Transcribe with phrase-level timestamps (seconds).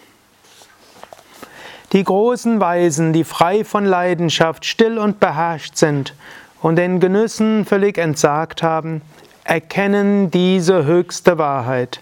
[1.92, 6.14] Die großen Weisen, die frei von Leidenschaft, still und beherrscht sind
[6.60, 9.00] und den Genüssen völlig entsagt haben,
[9.44, 12.00] erkennen diese höchste Wahrheit.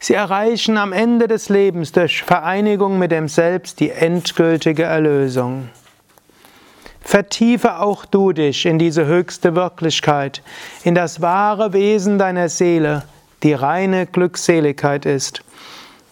[0.00, 5.68] Sie erreichen am Ende des Lebens durch Vereinigung mit dem Selbst die endgültige Erlösung.
[7.00, 10.42] Vertiefe auch du dich in diese höchste Wirklichkeit,
[10.82, 13.04] in das wahre Wesen deiner Seele,
[13.44, 15.44] die reine Glückseligkeit ist.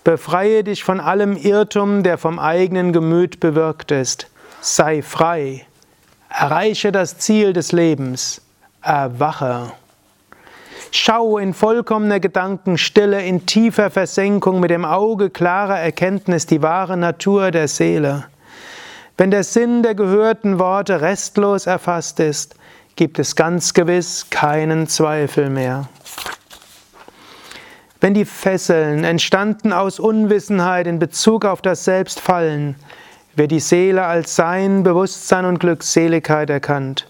[0.04, 4.28] Befreie dich von allem Irrtum, der vom eigenen Gemüt bewirkt ist.
[4.60, 5.66] Sei frei.
[6.28, 8.42] Erreiche das Ziel des Lebens.
[8.82, 9.72] Erwache.
[10.90, 17.50] Schau in vollkommener Gedankenstille, in tiefer Versenkung mit dem Auge klarer Erkenntnis die wahre Natur
[17.50, 18.26] der Seele.
[19.16, 22.56] Wenn der Sinn der gehörten Worte restlos erfasst ist,
[22.96, 25.88] gibt es ganz gewiss keinen Zweifel mehr.
[28.02, 32.74] Wenn die Fesseln, entstanden aus Unwissenheit in Bezug auf das Selbst, fallen,
[33.36, 37.08] wird die Seele als Sein, Bewusstsein und Glückseligkeit erkannt.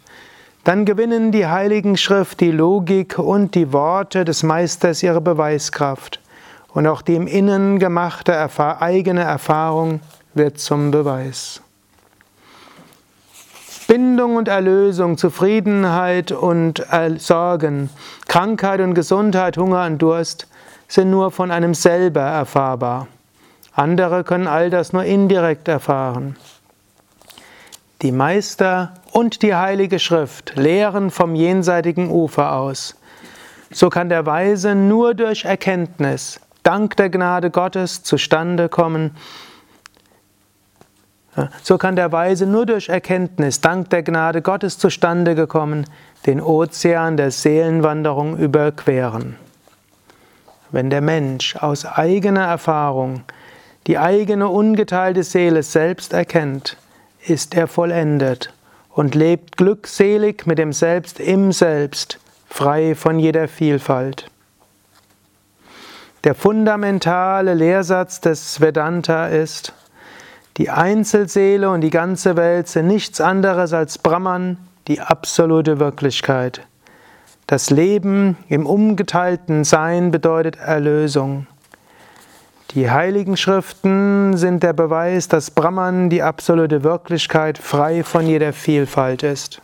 [0.64, 6.20] Dann gewinnen die Heiligen Schrift, die Logik und die Worte des Meisters ihre Beweiskraft.
[6.74, 10.00] Und auch die im Innen gemachte eigene Erfahrung
[10.34, 11.62] wird zum Beweis.
[13.92, 16.82] Bindung und Erlösung, Zufriedenheit und
[17.18, 17.90] Sorgen,
[18.26, 20.46] Krankheit und Gesundheit, Hunger und Durst
[20.88, 23.06] sind nur von einem selber erfahrbar.
[23.74, 26.36] Andere können all das nur indirekt erfahren.
[28.00, 32.96] Die Meister und die Heilige Schrift lehren vom jenseitigen Ufer aus.
[33.70, 39.14] So kann der Weise nur durch Erkenntnis, dank der Gnade Gottes, zustande kommen.
[41.62, 45.86] So kann der Weise nur durch Erkenntnis, dank der Gnade Gottes zustande gekommen,
[46.26, 49.36] den Ozean der Seelenwanderung überqueren.
[50.70, 53.22] Wenn der Mensch aus eigener Erfahrung
[53.86, 56.76] die eigene ungeteilte Seele selbst erkennt,
[57.26, 58.52] ist er vollendet
[58.90, 62.18] und lebt glückselig mit dem Selbst im Selbst,
[62.48, 64.30] frei von jeder Vielfalt.
[66.24, 69.72] Der fundamentale Lehrsatz des Vedanta ist,
[70.58, 76.66] die Einzelseele und die ganze Welt sind nichts anderes als Brahman, die absolute Wirklichkeit.
[77.46, 81.46] Das Leben im umgeteilten Sein bedeutet Erlösung.
[82.74, 89.22] Die heiligen Schriften sind der Beweis, dass Brahman die absolute Wirklichkeit frei von jeder Vielfalt
[89.22, 89.60] ist.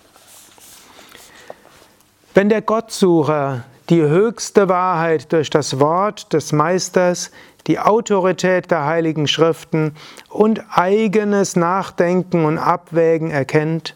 [2.34, 7.30] Wenn der Gottsucher die höchste Wahrheit durch das Wort des Meisters,
[7.66, 9.94] die Autorität der heiligen Schriften
[10.28, 13.94] und eigenes Nachdenken und Abwägen erkennt,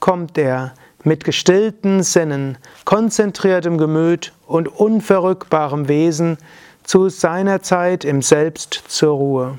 [0.00, 0.72] kommt er
[1.04, 6.36] mit gestillten Sinnen, konzentriertem Gemüt und unverrückbarem Wesen
[6.82, 9.58] zu seiner Zeit im Selbst zur Ruhe.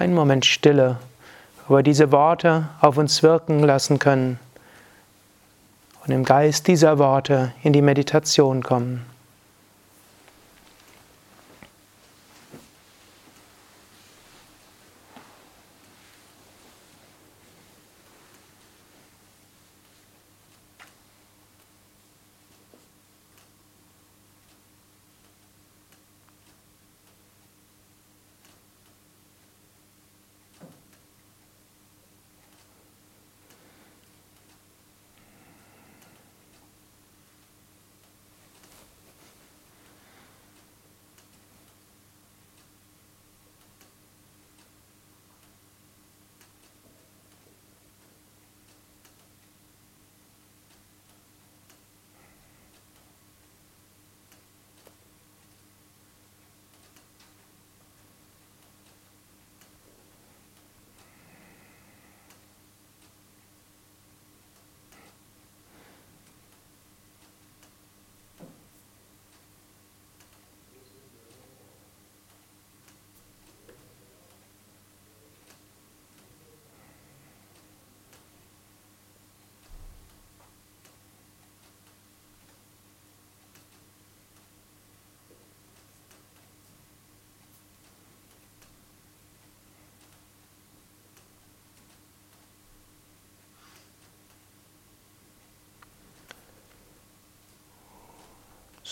[0.00, 0.96] Ein Moment Stille
[1.70, 4.40] wo wir diese Worte auf uns wirken lassen können
[6.04, 9.06] und im Geist dieser Worte in die Meditation kommen.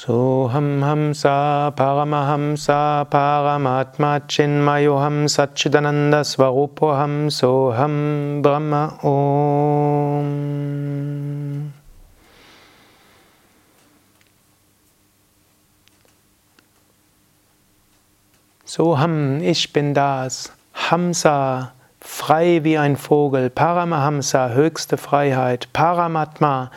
[0.00, 10.22] Soham Hamsa Paramahamsa Paramatma Chinmayoham Satchidananda Svarupoham Soham Brahma Om.
[18.64, 20.52] Soham, ich bin das.
[20.74, 23.50] Hamsa, frei wie ein Vogel.
[23.50, 25.72] Paramahamsa, höchste Freiheit.
[25.72, 26.70] Paramatma,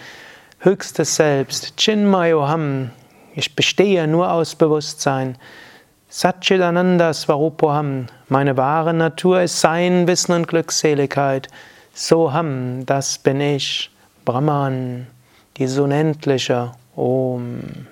[0.58, 1.78] höchstes Selbst.
[1.78, 2.90] Chinmayoham,
[3.36, 5.38] ich bestehe nur aus Bewusstsein.
[6.10, 11.48] Satchitananda Svarupoham, meine wahre Natur ist Sein, Wissen und Glückseligkeit.
[11.94, 13.90] Soham, das bin ich.
[14.26, 15.08] Brahman,
[15.58, 16.74] dieses Unendliche.
[16.96, 17.88] Om.